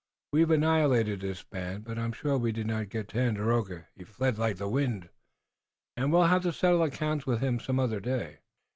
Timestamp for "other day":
7.79-8.39